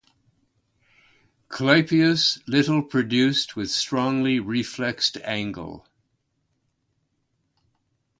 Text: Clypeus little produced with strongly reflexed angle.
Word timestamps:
Clypeus 1.47 2.39
little 2.47 2.81
produced 2.81 3.55
with 3.55 3.69
strongly 3.69 4.39
reflexed 4.39 5.17
angle. 5.23 5.85